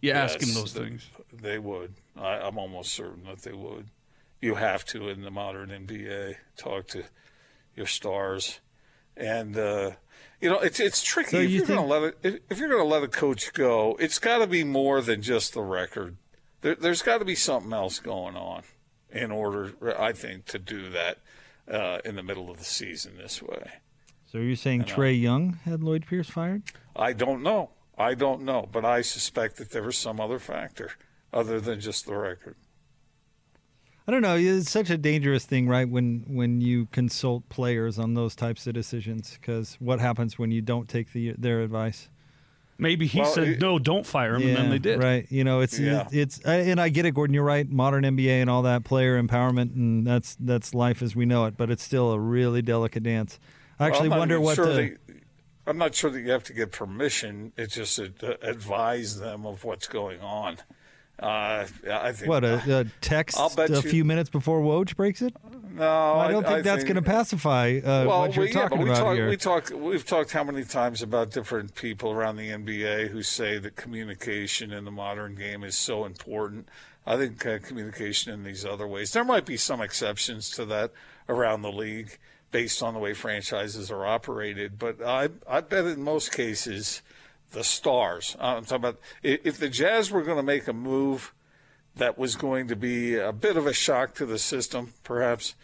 you 0.00 0.12
ask 0.12 0.40
him 0.40 0.54
those 0.54 0.72
things? 0.72 1.08
They 1.32 1.58
would. 1.58 1.94
I, 2.16 2.38
I'm 2.38 2.58
almost 2.58 2.92
certain 2.92 3.24
that 3.24 3.38
they 3.42 3.52
would. 3.52 3.86
You 4.42 4.56
have 4.56 4.84
to 4.86 5.08
in 5.08 5.22
the 5.22 5.30
modern 5.30 5.70
NBA 5.70 6.36
talk 6.56 6.88
to 6.88 7.04
your 7.74 7.86
stars, 7.86 8.60
and 9.16 9.56
uh, 9.56 9.92
you 10.40 10.50
know 10.50 10.58
it's 10.58 10.80
it's 10.80 11.02
tricky. 11.02 11.30
So 11.30 11.36
if 11.38 11.50
you 11.50 11.58
you're 11.58 11.66
going 11.66 11.80
to 11.80 11.86
let 11.86 12.02
it, 12.02 12.18
if, 12.22 12.34
if 12.50 12.58
you're 12.58 12.68
going 12.68 12.82
to 12.82 12.88
let 12.88 13.02
a 13.02 13.08
coach 13.08 13.54
go, 13.54 13.96
it's 13.98 14.18
got 14.18 14.38
to 14.38 14.46
be 14.46 14.64
more 14.64 15.00
than 15.00 15.22
just 15.22 15.54
the 15.54 15.62
record. 15.62 16.16
There, 16.60 16.74
there's 16.74 17.02
got 17.02 17.18
to 17.18 17.24
be 17.24 17.34
something 17.34 17.72
else 17.72 17.98
going 17.98 18.36
on 18.36 18.62
in 19.10 19.30
order, 19.30 19.74
I 19.98 20.12
think, 20.12 20.46
to 20.46 20.58
do 20.58 20.90
that 20.90 21.18
uh, 21.70 21.98
in 22.04 22.16
the 22.16 22.22
middle 22.22 22.50
of 22.50 22.58
the 22.58 22.64
season 22.64 23.16
this 23.16 23.42
way. 23.42 23.70
So 24.26 24.38
you're 24.38 24.56
saying 24.56 24.84
Trae 24.84 25.20
Young 25.20 25.58
had 25.64 25.82
Lloyd 25.82 26.06
Pierce 26.06 26.30
fired? 26.30 26.62
I 26.96 27.12
don't 27.12 27.42
know. 27.42 27.70
I 27.98 28.14
don't 28.14 28.42
know, 28.42 28.68
but 28.72 28.84
I 28.84 29.02
suspect 29.02 29.56
that 29.58 29.70
there 29.70 29.82
was 29.82 29.98
some 29.98 30.18
other 30.20 30.38
factor 30.38 30.92
other 31.32 31.60
than 31.60 31.80
just 31.80 32.06
the 32.06 32.16
record. 32.16 32.56
I 34.06 34.10
don't 34.10 34.22
know. 34.22 34.36
It's 34.36 34.70
such 34.70 34.90
a 34.90 34.96
dangerous 34.98 35.44
thing, 35.44 35.68
right? 35.68 35.88
When 35.88 36.24
when 36.26 36.60
you 36.60 36.86
consult 36.86 37.48
players 37.48 37.98
on 37.98 38.14
those 38.14 38.34
types 38.34 38.66
of 38.66 38.74
decisions, 38.74 39.38
because 39.40 39.76
what 39.80 40.00
happens 40.00 40.38
when 40.38 40.50
you 40.50 40.60
don't 40.60 40.88
take 40.88 41.12
the, 41.12 41.34
their 41.38 41.60
advice? 41.62 42.08
Maybe 42.78 43.06
he 43.06 43.20
Well, 43.20 43.30
said 43.32 43.48
it- 43.48 43.60
no, 43.60 43.78
don't 43.78 44.04
fire 44.04 44.34
him, 44.34 44.42
and 44.48 44.56
then 44.56 44.70
they 44.70 44.78
did. 44.80 45.00
Right. 45.00 45.26
You 45.30 45.44
know, 45.44 45.60
it's 45.60 45.78
Yeah. 45.78 46.08
it's 46.10 46.40
and 46.40 46.80
I 46.80 46.88
get 46.88 47.06
it, 47.06 47.14
Gordon. 47.14 47.32
You're 47.34 47.44
right. 47.44 47.68
Modern 47.70 48.02
NBA 48.04 48.40
and 48.40 48.50
all 48.50 48.62
that 48.62 48.82
player 48.82 49.22
empowerment, 49.22 49.76
and 49.76 50.04
that's 50.04 50.36
that's 50.40 50.74
life 50.74 51.00
as 51.00 51.14
we 51.14 51.24
know 51.24 51.44
it. 51.44 51.56
But 51.56 51.70
it's 51.70 51.82
still 51.84 52.10
a 52.10 52.18
really 52.18 52.60
delicate 52.62 53.04
dance. 53.04 53.38
I 53.78 53.86
actually 53.86 54.08
Well, 54.08 54.22
I'm 54.22 54.28
not 54.28 54.34
wonder 54.34 54.40
what 54.40 54.56
sure 54.56 54.66
the 54.66 54.72
that- 54.72 54.98
I'm 55.64 55.78
not 55.78 55.94
sure 55.94 56.10
that 56.10 56.20
you 56.20 56.30
have 56.32 56.42
to 56.44 56.52
get 56.52 56.72
permission. 56.72 57.52
It's 57.56 57.74
just 57.76 57.94
to 57.94 58.32
uh, 58.32 58.36
advise 58.50 59.20
them 59.20 59.46
of 59.46 59.62
what's 59.62 59.86
going 59.86 60.20
on. 60.20 60.56
Uh, 61.22 61.66
I 61.90 62.12
think 62.12 62.28
what 62.28 62.44
a, 62.44 62.80
a 62.80 62.84
text 63.00 63.38
a 63.38 63.66
you- 63.68 63.82
few 63.82 64.04
minutes 64.04 64.28
before 64.28 64.60
Woj 64.60 64.96
breaks 64.96 65.22
it. 65.22 65.34
no, 65.72 65.88
I 65.88 66.30
don't 66.30 66.44
think 66.44 66.64
that's 66.64 66.82
going 66.82 66.96
to 66.96 67.02
pacify 67.02 67.78
uh, 67.78 68.06
well, 68.06 68.20
what 68.20 68.36
you're 68.36 68.46
yeah, 68.46 68.52
talking 68.52 68.78
we 68.78 68.90
about 68.90 68.98
talk, 68.98 69.14
here. 69.14 69.28
We 69.28 69.36
talk. 69.36 69.70
We've 69.74 70.04
talked 70.04 70.32
how 70.32 70.44
many 70.44 70.64
times 70.64 71.00
about 71.00 71.30
different 71.30 71.74
people 71.74 72.10
around 72.10 72.36
the 72.36 72.48
NBA 72.50 73.08
who 73.08 73.22
say 73.22 73.58
that 73.58 73.76
communication 73.76 74.72
in 74.72 74.84
the 74.84 74.90
modern 74.90 75.34
game 75.36 75.62
is 75.62 75.76
so 75.76 76.04
important. 76.04 76.68
I 77.06 77.16
think 77.16 77.44
uh, 77.46 77.58
communication 77.58 78.32
in 78.32 78.44
these 78.44 78.64
other 78.64 78.86
ways. 78.86 79.12
There 79.12 79.24
might 79.24 79.46
be 79.46 79.56
some 79.56 79.80
exceptions 79.80 80.50
to 80.50 80.64
that 80.66 80.92
around 81.28 81.62
the 81.62 81.72
league 81.72 82.18
based 82.50 82.82
on 82.82 82.94
the 82.94 83.00
way 83.00 83.14
franchises 83.14 83.90
are 83.90 84.04
operated, 84.06 84.78
but 84.78 85.02
I 85.02 85.28
I 85.48 85.60
bet 85.62 85.84
in 85.86 86.02
most 86.02 86.32
cases 86.32 87.02
the 87.52 87.64
stars. 87.64 88.36
Uh, 88.38 88.56
I'm 88.56 88.64
talking 88.64 88.76
about 88.76 89.00
if 89.22 89.58
the 89.58 89.68
Jazz 89.68 90.10
were 90.10 90.22
going 90.22 90.38
to 90.38 90.42
make 90.42 90.66
a 90.68 90.72
move 90.72 91.32
that 91.96 92.18
was 92.18 92.36
going 92.36 92.68
to 92.68 92.76
be 92.76 93.16
a 93.16 93.32
bit 93.32 93.56
of 93.56 93.66
a 93.66 93.72
shock 93.72 94.14
to 94.14 94.26
the 94.26 94.38
system, 94.38 94.92
perhaps. 95.04 95.54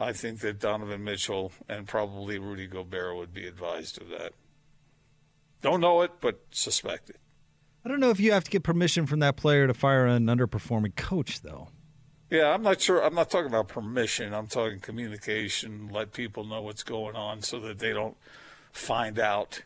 I 0.00 0.12
think 0.12 0.40
that 0.40 0.58
Donovan 0.58 1.04
Mitchell 1.04 1.52
and 1.68 1.86
probably 1.86 2.38
Rudy 2.38 2.66
Gobert 2.66 3.16
would 3.16 3.32
be 3.32 3.46
advised 3.46 4.00
of 4.00 4.08
that. 4.08 4.32
Don't 5.60 5.80
know 5.80 6.02
it, 6.02 6.12
but 6.20 6.40
suspect 6.50 7.10
it. 7.10 7.20
I 7.84 7.88
don't 7.88 8.00
know 8.00 8.10
if 8.10 8.18
you 8.18 8.32
have 8.32 8.44
to 8.44 8.50
get 8.50 8.62
permission 8.62 9.06
from 9.06 9.20
that 9.20 9.36
player 9.36 9.66
to 9.66 9.74
fire 9.74 10.06
an 10.06 10.26
underperforming 10.26 10.96
coach, 10.96 11.42
though. 11.42 11.68
Yeah, 12.30 12.48
I'm 12.48 12.62
not 12.62 12.80
sure. 12.80 13.04
I'm 13.04 13.14
not 13.14 13.30
talking 13.30 13.48
about 13.48 13.68
permission. 13.68 14.32
I'm 14.32 14.46
talking 14.46 14.80
communication. 14.80 15.90
Let 15.92 16.12
people 16.12 16.44
know 16.44 16.62
what's 16.62 16.82
going 16.82 17.14
on 17.14 17.42
so 17.42 17.60
that 17.60 17.78
they 17.78 17.92
don't 17.92 18.16
find 18.72 19.18
out 19.18 19.62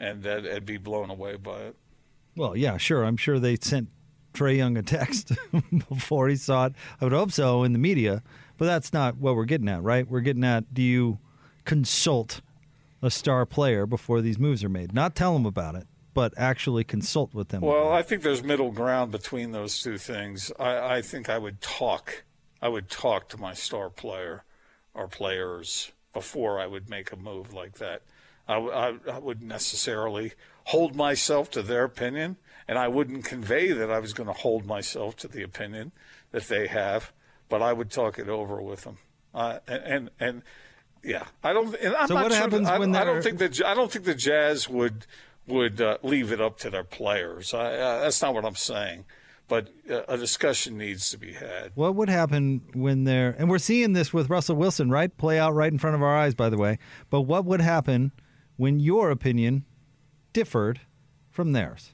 and 0.00 0.26
uh, 0.26 0.42
and 0.50 0.64
be 0.64 0.76
blown 0.76 1.10
away 1.10 1.36
by 1.36 1.58
it. 1.58 1.76
Well, 2.36 2.56
yeah, 2.56 2.76
sure. 2.76 3.04
I'm 3.04 3.16
sure 3.16 3.38
they 3.38 3.56
sent 3.60 3.88
Trae 4.32 4.56
Young 4.56 4.76
a 4.76 4.82
text 4.82 5.32
before 5.88 6.28
he 6.28 6.36
saw 6.36 6.66
it. 6.66 6.72
I 7.00 7.04
would 7.04 7.12
hope 7.12 7.32
so 7.32 7.62
in 7.62 7.72
the 7.72 7.78
media, 7.78 8.22
but 8.58 8.66
that's 8.66 8.92
not 8.92 9.16
what 9.16 9.36
we're 9.36 9.44
getting 9.44 9.68
at, 9.68 9.82
right? 9.82 10.08
We're 10.08 10.20
getting 10.20 10.44
at 10.44 10.74
do 10.74 10.82
you 10.82 11.18
consult 11.64 12.40
a 13.00 13.10
star 13.10 13.46
player 13.46 13.86
before 13.86 14.20
these 14.20 14.38
moves 14.38 14.64
are 14.64 14.68
made? 14.68 14.92
Not 14.92 15.14
tell 15.14 15.34
them 15.34 15.46
about 15.46 15.76
it, 15.76 15.86
but 16.12 16.34
actually 16.36 16.84
consult 16.84 17.34
with 17.34 17.48
them. 17.48 17.60
Well, 17.60 17.92
I 17.92 18.02
think 18.02 18.22
there's 18.22 18.42
middle 18.42 18.70
ground 18.70 19.12
between 19.12 19.52
those 19.52 19.80
two 19.80 19.98
things. 19.98 20.50
I, 20.58 20.96
I 20.96 21.02
think 21.02 21.28
I 21.28 21.38
would 21.38 21.60
talk. 21.60 22.24
I 22.60 22.68
would 22.68 22.90
talk 22.90 23.28
to 23.28 23.38
my 23.38 23.54
star 23.54 23.90
player 23.90 24.44
or 24.94 25.06
players 25.06 25.92
before 26.12 26.60
I 26.60 26.66
would 26.66 26.88
make 26.88 27.12
a 27.12 27.16
move 27.16 27.52
like 27.52 27.74
that. 27.78 28.02
I, 28.48 28.56
I- 28.56 28.98
I 29.12 29.18
wouldn't 29.18 29.46
necessarily 29.48 30.32
hold 30.64 30.94
myself 30.96 31.50
to 31.52 31.62
their 31.62 31.84
opinion, 31.84 32.36
and 32.68 32.78
I 32.78 32.88
wouldn't 32.88 33.24
convey 33.24 33.72
that 33.72 33.90
I 33.90 33.98
was 33.98 34.12
going 34.12 34.26
to 34.28 34.32
hold 34.32 34.64
myself 34.66 35.16
to 35.16 35.28
the 35.28 35.42
opinion 35.42 35.92
that 36.32 36.44
they 36.48 36.66
have, 36.66 37.12
but 37.48 37.60
I 37.62 37.72
would 37.72 37.90
talk 37.90 38.18
it 38.18 38.28
over 38.28 38.60
with 38.62 38.82
them. 38.84 38.98
Uh, 39.34 39.58
and, 39.66 39.82
and 39.84 40.10
and 40.20 40.42
yeah, 41.02 41.24
I 41.42 41.52
don't. 41.52 41.74
And 41.76 41.94
I'm 41.96 42.08
So 42.08 42.14
not 42.14 42.22
what 42.24 42.32
sure 42.32 42.40
happens 42.40 42.66
that, 42.68 42.74
I, 42.74 42.78
when 42.78 42.94
I 42.94 43.04
they're- 43.04 43.14
don't 43.14 43.22
think 43.22 43.38
that 43.38 43.62
I 43.64 43.74
don't 43.74 43.90
think 43.90 44.04
the 44.04 44.14
Jazz 44.14 44.68
would 44.68 45.06
would 45.46 45.80
uh, 45.80 45.98
leave 46.02 46.32
it 46.32 46.40
up 46.40 46.58
to 46.60 46.70
their 46.70 46.84
players. 46.84 47.52
I, 47.52 47.74
uh, 47.74 48.00
that's 48.02 48.22
not 48.22 48.32
what 48.34 48.44
I'm 48.46 48.54
saying. 48.56 49.04
But 49.46 49.68
uh, 49.90 50.00
a 50.08 50.16
discussion 50.16 50.78
needs 50.78 51.10
to 51.10 51.18
be 51.18 51.34
had. 51.34 51.72
What 51.74 51.94
would 51.96 52.08
happen 52.08 52.62
when 52.72 53.04
they're 53.04 53.34
and 53.38 53.50
we're 53.50 53.58
seeing 53.58 53.92
this 53.92 54.10
with 54.10 54.30
Russell 54.30 54.56
Wilson, 54.56 54.88
right? 54.90 55.14
Play 55.14 55.38
out 55.38 55.52
right 55.54 55.70
in 55.70 55.78
front 55.78 55.96
of 55.96 56.02
our 56.02 56.16
eyes, 56.16 56.34
by 56.34 56.48
the 56.48 56.56
way. 56.56 56.78
But 57.10 57.22
what 57.22 57.44
would 57.44 57.60
happen 57.60 58.12
when 58.56 58.80
your 58.80 59.10
opinion 59.10 59.64
differed 60.32 60.80
from 61.30 61.52
theirs? 61.52 61.92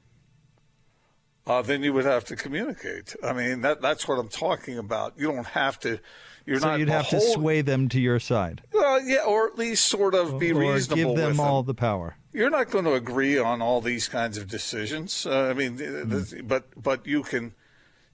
Uh, 1.46 1.62
then 1.62 1.82
you 1.82 1.92
would 1.92 2.04
have 2.04 2.24
to 2.26 2.36
communicate. 2.36 3.16
I 3.24 3.32
mean, 3.32 3.62
that 3.62 3.80
that's 3.80 4.06
what 4.06 4.18
I'm 4.18 4.28
talking 4.28 4.78
about. 4.78 5.14
You 5.16 5.32
don't 5.32 5.46
have 5.46 5.80
to. 5.80 5.98
You're 6.46 6.60
So 6.60 6.68
not. 6.68 6.78
you'd 6.78 6.88
have 6.88 7.08
to 7.10 7.20
sway 7.20 7.60
them 7.62 7.88
to 7.90 8.00
your 8.00 8.18
side, 8.18 8.62
Well, 8.72 9.00
yeah, 9.02 9.24
or 9.24 9.46
at 9.46 9.58
least 9.58 9.84
sort 9.86 10.14
of 10.14 10.38
be 10.38 10.52
or 10.52 10.60
reasonable 10.72 11.14
give 11.14 11.16
them 11.22 11.30
with 11.32 11.40
all 11.40 11.62
them. 11.62 11.68
the 11.68 11.74
power. 11.74 12.16
You're 12.32 12.50
not 12.50 12.70
going 12.70 12.84
to 12.86 12.94
agree 12.94 13.36
on 13.38 13.60
all 13.60 13.80
these 13.80 14.08
kinds 14.08 14.38
of 14.38 14.48
decisions. 14.48 15.26
Uh, 15.26 15.48
I 15.50 15.54
mean, 15.54 15.78
Hmm. 15.78 16.22
th- 16.24 16.46
but 16.46 16.64
but 16.80 17.06
you 17.06 17.22
can 17.22 17.52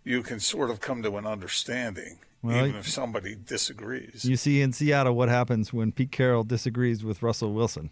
you 0.05 0.23
can 0.23 0.41
sort 0.41 0.71
of 0.71 0.81
come 0.81 1.03
to 1.03 1.17
an 1.17 1.27
understanding, 1.27 2.19
Well, 2.43 2.67
even 2.67 2.77
if 2.79 2.89
somebody 2.89 3.35
disagrees. 3.37 4.25
You 4.25 4.37
see 4.37 4.61
in 4.61 4.73
Seattle 4.73 5.15
what 5.15 5.29
happens 5.29 5.73
when 5.73 5.93
Pete 5.93 6.13
Carroll 6.13 6.45
disagrees 6.45 7.05
with 7.05 7.23
Russell 7.23 7.53
Wilson. 7.53 7.91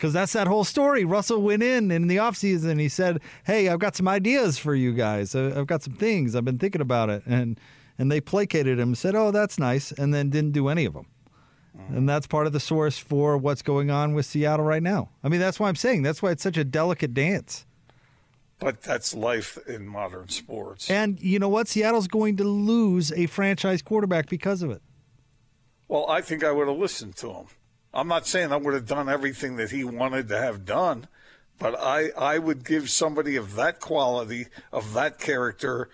Because 0.00 0.14
that's 0.14 0.32
that 0.32 0.46
whole 0.46 0.64
story. 0.64 1.04
Russell 1.04 1.42
went 1.42 1.62
in 1.62 1.90
in 1.90 2.06
the 2.06 2.16
offseason. 2.16 2.80
He 2.80 2.88
said, 2.88 3.20
Hey, 3.44 3.68
I've 3.68 3.80
got 3.80 3.94
some 3.94 4.08
ideas 4.08 4.56
for 4.56 4.74
you 4.74 4.94
guys. 4.94 5.34
I've 5.34 5.66
got 5.66 5.82
some 5.82 5.92
things. 5.92 6.34
I've 6.34 6.44
been 6.46 6.56
thinking 6.56 6.80
about 6.80 7.10
it. 7.10 7.22
And, 7.26 7.60
and 7.98 8.10
they 8.10 8.18
placated 8.18 8.78
him, 8.78 8.94
said, 8.94 9.14
Oh, 9.14 9.30
that's 9.30 9.58
nice. 9.58 9.92
And 9.92 10.14
then 10.14 10.30
didn't 10.30 10.52
do 10.52 10.68
any 10.68 10.86
of 10.86 10.94
them. 10.94 11.04
Mm-hmm. 11.76 11.98
And 11.98 12.08
that's 12.08 12.26
part 12.26 12.46
of 12.46 12.54
the 12.54 12.60
source 12.60 12.96
for 12.96 13.36
what's 13.36 13.60
going 13.60 13.90
on 13.90 14.14
with 14.14 14.24
Seattle 14.24 14.64
right 14.64 14.82
now. 14.82 15.10
I 15.22 15.28
mean, 15.28 15.38
that's 15.38 15.60
why 15.60 15.68
I'm 15.68 15.76
saying 15.76 16.00
that's 16.00 16.22
why 16.22 16.30
it's 16.30 16.42
such 16.42 16.56
a 16.56 16.64
delicate 16.64 17.12
dance. 17.12 17.66
but 18.58 18.80
that's 18.80 19.14
life 19.14 19.58
in 19.66 19.86
modern 19.86 20.30
sports. 20.30 20.88
And 20.90 21.20
you 21.20 21.38
know 21.38 21.50
what? 21.50 21.68
Seattle's 21.68 22.08
going 22.08 22.38
to 22.38 22.44
lose 22.44 23.12
a 23.12 23.26
franchise 23.26 23.82
quarterback 23.82 24.30
because 24.30 24.62
of 24.62 24.70
it. 24.70 24.80
Well, 25.88 26.08
I 26.08 26.22
think 26.22 26.42
I 26.42 26.52
would 26.52 26.68
have 26.68 26.78
listened 26.78 27.16
to 27.16 27.30
him. 27.32 27.46
I'm 27.92 28.08
not 28.08 28.26
saying 28.26 28.52
I 28.52 28.56
would 28.56 28.74
have 28.74 28.86
done 28.86 29.08
everything 29.08 29.56
that 29.56 29.70
he 29.70 29.84
wanted 29.84 30.28
to 30.28 30.38
have 30.38 30.64
done, 30.64 31.08
but 31.58 31.78
I, 31.78 32.10
I 32.10 32.38
would 32.38 32.64
give 32.64 32.88
somebody 32.88 33.36
of 33.36 33.56
that 33.56 33.80
quality, 33.80 34.46
of 34.72 34.94
that 34.94 35.18
character, 35.18 35.90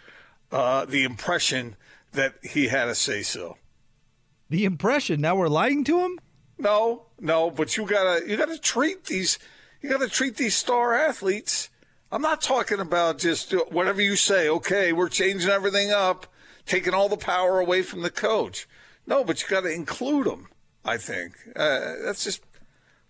uh, 0.53 0.85
the 0.85 1.05
impression 1.05 1.77
that 2.13 2.35
he 2.43 2.69
had 2.69 2.89
a 2.89 2.95
say 2.95 3.23
so. 3.23 3.57
The 4.49 4.65
impression. 4.65 5.21
Now 5.21 5.37
we're 5.37 5.49
lying 5.49 5.85
to 5.85 6.01
him? 6.01 6.21
No, 6.59 7.07
no, 7.21 7.51
but 7.51 7.77
you 7.77 7.87
gotta 7.87 8.29
you 8.29 8.37
gotta 8.37 8.59
treat 8.59 9.05
these 9.05 9.39
you 9.83 9.91
gotta 9.91 10.09
treat 10.09 10.37
these 10.37 10.55
star 10.55 10.95
athletes. 10.95 11.69
I'm 12.13 12.23
not 12.23 12.41
talking 12.41 12.81
about 12.81 13.19
just 13.19 13.53
whatever 13.71 14.01
you 14.01 14.17
say. 14.17 14.49
Okay, 14.49 14.93
we're 14.93 15.09
changing 15.09 15.51
everything 15.51 15.91
up, 15.91 16.27
taking 16.65 16.95
all 16.95 17.09
the 17.09 17.17
power 17.17 17.59
away 17.59 17.83
from 17.83 18.03
the 18.03 18.11
coach. 18.11 18.69
No, 19.07 19.25
but 19.25 19.43
you 19.43 19.49
got 19.49 19.63
to 19.63 19.73
include 19.73 20.27
them. 20.27 20.49
I 20.87 20.99
think 20.99 21.33
uh, 21.57 21.95
that's 22.05 22.23
just 22.25 22.43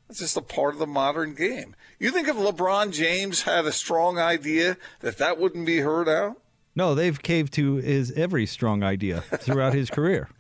that's 0.09 0.21
just 0.21 0.37
a 0.37 0.43
part 0.43 0.75
of 0.75 0.81
the 0.81 0.87
modern 0.87 1.35
game. 1.35 1.77
You 1.99 2.11
think 2.11 2.27
if 2.27 2.37
LeBron 2.37 2.93
James 2.93 3.43
had 3.43 3.67
a 3.67 3.73
strong 3.73 4.19
idea 4.19 4.77
that 5.01 5.19
that 5.19 5.39
wouldn't 5.39 5.67
be 5.67 5.79
heard 5.81 6.09
out? 6.09 6.41
No, 6.75 6.95
they've 6.95 7.21
caved 7.21 7.53
to 7.55 7.77
his 7.77 8.13
every 8.13 8.47
strong 8.47 8.83
idea 8.83 9.21
throughout 9.21 9.75
his 9.75 9.91
career. 9.91 10.29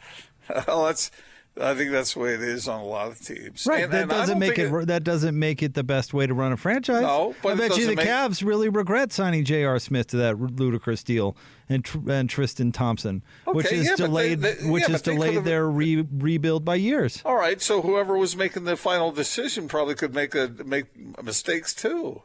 Well, 0.68 0.84
that's 0.84 1.10
I 1.58 1.74
think 1.74 1.90
that's 1.90 2.12
the 2.12 2.20
way 2.20 2.34
it 2.34 2.42
is 2.42 2.68
on 2.68 2.80
a 2.80 2.84
lot 2.84 3.08
of 3.08 3.18
teams. 3.18 3.66
Right. 3.66 3.84
And- 3.84 3.92
that 3.92 4.02
and 4.02 4.10
doesn't 4.10 4.38
make 4.38 4.56
think 4.56 4.72
it, 4.72 4.86
that 4.88 5.04
doesn't 5.04 5.38
make 5.38 5.62
it 5.62 5.72
the 5.72 5.82
best 5.82 6.12
way 6.12 6.26
to 6.26 6.34
run 6.34 6.52
a 6.52 6.56
franchise. 6.58 7.00
No, 7.02 7.34
but 7.42 7.52
I 7.52 7.54
bet 7.68 7.78
you 7.78 7.86
the 7.86 7.94
make- 7.96 8.06
Cavs 8.06 8.44
really 8.44 8.68
regret 8.68 9.10
signing 9.12 9.44
J.R. 9.44 9.78
Smith 9.78 10.08
to 10.08 10.18
that 10.18 10.38
ludicrous 10.38 11.02
deal 11.02 11.34
and 11.68 11.86
and 12.08 12.28
Tristan 12.28 12.72
Thompson, 12.72 13.22
which 13.46 13.72
is 13.72 13.86
yeah, 13.86 13.92
but 13.92 13.96
they- 13.98 14.06
delayed 14.06 14.40
they- 14.40 14.54
which 14.70 14.82
yeah, 14.88 14.96
they 14.98 15.12
delayed 15.14 15.44
their 15.44 15.66
re- 15.66 16.06
rebuild 16.12 16.64
by 16.64 16.74
years. 16.74 17.22
All 17.24 17.36
right, 17.36 17.60
so 17.62 17.80
whoever 17.80 18.18
was 18.18 18.36
making 18.36 18.64
the 18.64 18.76
final 18.76 19.10
decision 19.10 19.66
probably 19.66 19.94
could 19.94 20.14
make 20.14 20.34
a 20.34 20.50
make 20.64 20.86
mistakes 21.22 21.72
too. 21.74 22.22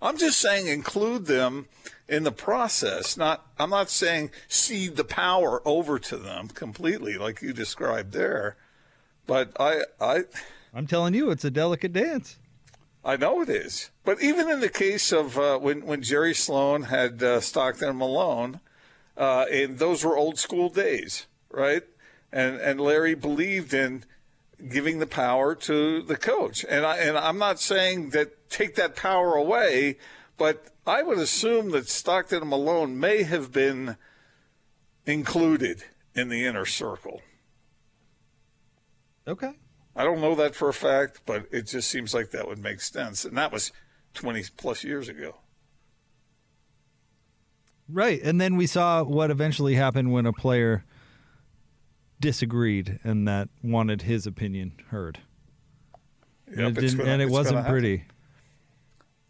I'm 0.00 0.16
just 0.18 0.40
saying 0.40 0.66
include 0.66 1.26
them 1.26 1.66
in 2.12 2.24
the 2.24 2.32
process. 2.32 3.16
Not 3.16 3.46
I'm 3.58 3.70
not 3.70 3.88
saying 3.88 4.30
cede 4.46 4.96
the 4.96 5.04
power 5.04 5.62
over 5.64 5.98
to 5.98 6.16
them 6.16 6.48
completely 6.48 7.16
like 7.16 7.40
you 7.40 7.52
described 7.52 8.12
there. 8.12 8.56
But 9.26 9.52
I 9.58 9.82
I 10.00 10.24
I'm 10.74 10.86
telling 10.86 11.14
you, 11.14 11.30
it's 11.30 11.44
a 11.44 11.50
delicate 11.50 11.92
dance. 11.92 12.38
I 13.04 13.16
know 13.16 13.40
it 13.42 13.48
is. 13.48 13.90
But 14.04 14.22
even 14.22 14.48
in 14.48 14.60
the 14.60 14.68
case 14.68 15.10
of 15.10 15.38
uh, 15.38 15.58
when 15.58 15.86
when 15.86 16.02
Jerry 16.02 16.34
Sloan 16.34 16.82
had 16.82 17.22
uh, 17.22 17.40
Stockton 17.40 17.88
and 17.88 17.98
Malone, 17.98 18.60
uh, 19.16 19.46
and 19.50 19.78
those 19.78 20.04
were 20.04 20.16
old 20.16 20.38
school 20.38 20.68
days, 20.68 21.26
right? 21.50 21.82
And 22.30 22.60
and 22.60 22.80
Larry 22.80 23.14
believed 23.14 23.72
in 23.72 24.04
giving 24.68 24.98
the 24.98 25.06
power 25.06 25.54
to 25.54 26.02
the 26.02 26.16
coach. 26.16 26.64
And 26.68 26.84
I 26.84 26.98
and 26.98 27.16
I'm 27.16 27.38
not 27.38 27.58
saying 27.58 28.10
that 28.10 28.50
take 28.50 28.74
that 28.76 28.96
power 28.96 29.34
away, 29.34 29.96
but 30.38 30.68
I 30.86 31.02
would 31.02 31.18
assume 31.18 31.70
that 31.70 31.88
Stockton 31.88 32.40
and 32.42 32.50
Malone 32.50 32.98
may 32.98 33.22
have 33.22 33.52
been 33.52 33.96
included 35.06 35.84
in 36.14 36.28
the 36.28 36.44
inner 36.44 36.66
circle. 36.66 37.22
Okay. 39.26 39.52
I 39.94 40.04
don't 40.04 40.20
know 40.20 40.34
that 40.34 40.54
for 40.54 40.68
a 40.68 40.74
fact, 40.74 41.20
but 41.26 41.46
it 41.52 41.66
just 41.66 41.90
seems 41.90 42.14
like 42.14 42.30
that 42.30 42.48
would 42.48 42.58
make 42.58 42.80
sense. 42.80 43.24
And 43.24 43.36
that 43.36 43.52
was 43.52 43.72
20 44.14 44.44
plus 44.56 44.82
years 44.84 45.08
ago. 45.08 45.36
Right. 47.88 48.20
And 48.22 48.40
then 48.40 48.56
we 48.56 48.66
saw 48.66 49.02
what 49.02 49.30
eventually 49.30 49.74
happened 49.74 50.12
when 50.12 50.26
a 50.26 50.32
player 50.32 50.84
disagreed 52.20 53.00
and 53.04 53.28
that 53.28 53.48
wanted 53.62 54.02
his 54.02 54.26
opinion 54.26 54.72
heard. 54.88 55.18
Yep, 56.48 56.58
and 56.58 56.78
it, 56.78 56.80
didn't, 56.80 56.98
gonna- 56.98 57.10
and 57.10 57.22
it 57.22 57.28
wasn't 57.30 57.66
pretty. 57.66 58.04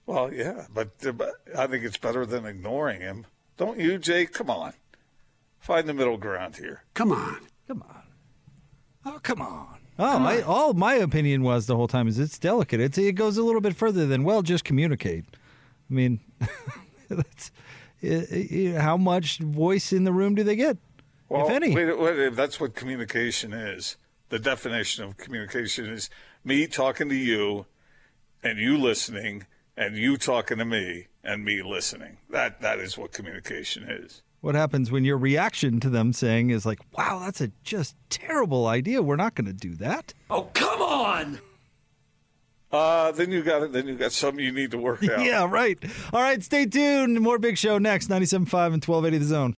Well, 0.06 0.32
yeah, 0.32 0.66
but, 0.72 0.90
uh, 1.06 1.12
but 1.12 1.30
I 1.56 1.66
think 1.66 1.84
it's 1.84 1.96
better 1.96 2.26
than 2.26 2.44
ignoring 2.44 3.00
him. 3.00 3.26
Don't 3.56 3.78
you, 3.78 3.98
Jake? 3.98 4.32
Come 4.32 4.50
on. 4.50 4.72
Find 5.58 5.88
the 5.88 5.94
middle 5.94 6.16
ground 6.16 6.56
here. 6.56 6.82
Come 6.94 7.12
on. 7.12 7.38
Come 7.68 7.82
on. 7.88 8.02
Oh, 9.04 9.20
come 9.22 9.40
on. 9.40 9.78
Oh, 9.98 10.24
I, 10.24 10.40
all 10.40 10.74
my 10.74 10.94
opinion 10.94 11.42
was 11.42 11.66
the 11.66 11.76
whole 11.76 11.86
time 11.86 12.08
is 12.08 12.18
it's 12.18 12.38
delicate. 12.38 12.80
It's, 12.80 12.98
it 12.98 13.12
goes 13.12 13.36
a 13.36 13.42
little 13.42 13.60
bit 13.60 13.76
further 13.76 14.06
than 14.06 14.24
well, 14.24 14.42
just 14.42 14.64
communicate. 14.64 15.24
I 15.90 15.94
mean, 15.94 16.20
that's 17.08 17.52
i 18.02 18.26
i 18.76 18.80
how 18.80 18.96
much 18.96 19.38
voice 19.38 19.92
in 19.92 20.04
the 20.04 20.12
room 20.12 20.34
do 20.34 20.42
they 20.42 20.56
get, 20.56 20.78
Well, 21.28 21.46
if 21.46 21.52
any? 21.52 21.74
wait, 21.74 21.98
wait, 21.98 22.34
that's 22.34 22.58
what 22.58 22.74
communication 22.74 23.52
is. 23.52 23.96
The 24.30 24.38
definition 24.38 25.04
of 25.04 25.18
communication 25.18 25.86
is 25.86 26.10
me 26.42 26.66
talking 26.66 27.08
to 27.10 27.14
you 27.14 27.66
and 28.42 28.58
you 28.58 28.76
listening 28.78 29.46
and 29.76 29.96
you 29.96 30.16
talking 30.16 30.58
to 30.58 30.64
me 30.64 31.08
and 31.24 31.44
me 31.44 31.62
listening. 31.62 32.18
That 32.30 32.60
that 32.60 32.78
is 32.78 32.96
what 32.98 33.12
communication 33.12 33.84
is. 33.84 34.22
What 34.40 34.54
happens 34.56 34.90
when 34.90 35.04
your 35.04 35.18
reaction 35.18 35.78
to 35.80 35.88
them 35.88 36.12
saying 36.12 36.50
is 36.50 36.66
like, 36.66 36.80
"Wow, 36.96 37.20
that's 37.24 37.40
a 37.40 37.52
just 37.62 37.94
terrible 38.10 38.66
idea. 38.66 39.00
We're 39.02 39.16
not 39.16 39.34
going 39.34 39.46
to 39.46 39.52
do 39.52 39.74
that." 39.76 40.14
Oh, 40.30 40.48
come 40.54 40.82
on. 40.82 41.40
Uh, 42.72 43.12
then 43.12 43.30
you 43.30 43.42
got 43.42 43.62
it. 43.62 43.72
Then 43.72 43.86
you 43.86 43.94
got 43.94 44.12
something 44.12 44.42
you 44.42 44.50
need 44.50 44.70
to 44.70 44.78
work 44.78 45.04
out. 45.08 45.22
Yeah, 45.24 45.46
right. 45.48 45.78
All 46.12 46.22
right, 46.22 46.42
stay 46.42 46.64
tuned. 46.64 47.20
More 47.20 47.38
Big 47.38 47.58
Show 47.58 47.76
next. 47.78 48.08
97.5 48.08 48.32
and 48.72 48.82
1280 48.82 49.18
The 49.18 49.24
Zone. 49.26 49.50